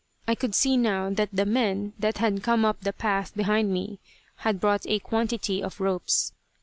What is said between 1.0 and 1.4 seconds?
that